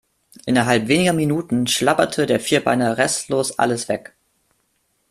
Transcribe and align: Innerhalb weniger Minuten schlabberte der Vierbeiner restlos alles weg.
Innerhalb 0.47 0.87
weniger 0.87 1.13
Minuten 1.13 1.67
schlabberte 1.67 2.25
der 2.25 2.39
Vierbeiner 2.39 2.97
restlos 2.97 3.59
alles 3.59 3.87
weg. 3.87 4.15